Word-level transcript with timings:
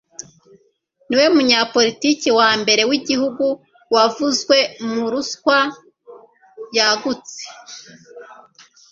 Niwe 1.07 1.25
munyapolitiki 1.35 2.29
wa 2.39 2.49
mbere 2.61 2.81
wigihugu 2.89 3.45
wavuzwe 3.93 4.57
mu 4.93 5.05
ruswa 5.11 5.57
yagutse 6.77 7.41